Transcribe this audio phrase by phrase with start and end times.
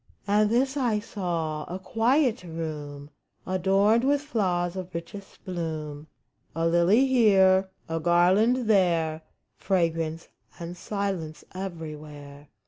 [0.25, 3.11] And this I saw: a quiet room
[3.45, 6.07] Adorned with flowers of richest bloom—
[6.55, 9.21] A lily here, a garland there—
[9.67, 10.29] Fragrance
[10.59, 12.47] and silence everywhere.